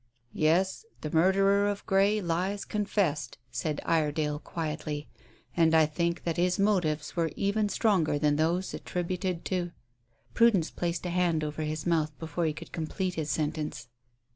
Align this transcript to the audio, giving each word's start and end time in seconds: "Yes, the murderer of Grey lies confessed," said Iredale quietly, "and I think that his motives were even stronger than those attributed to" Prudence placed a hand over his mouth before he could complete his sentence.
"Yes, 0.33 0.83
the 1.01 1.11
murderer 1.11 1.69
of 1.69 1.85
Grey 1.85 2.21
lies 2.21 2.65
confessed," 2.65 3.37
said 3.51 3.79
Iredale 3.85 4.39
quietly, 4.39 5.07
"and 5.55 5.75
I 5.75 5.85
think 5.85 6.23
that 6.23 6.37
his 6.37 6.57
motives 6.57 7.15
were 7.15 7.29
even 7.35 7.69
stronger 7.69 8.17
than 8.17 8.35
those 8.35 8.73
attributed 8.73 9.45
to" 9.45 9.69
Prudence 10.33 10.71
placed 10.71 11.05
a 11.05 11.11
hand 11.11 11.43
over 11.43 11.61
his 11.61 11.85
mouth 11.85 12.17
before 12.17 12.45
he 12.45 12.53
could 12.53 12.71
complete 12.71 13.13
his 13.13 13.29
sentence. 13.29 13.89